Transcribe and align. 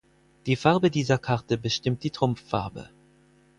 Die 0.47 0.55
Farbe 0.55 0.89
dieser 0.89 1.19
Karte 1.19 1.59
bestimmt 1.59 2.01
die 2.03 2.09
Trumpf-Farbe. 2.09 2.89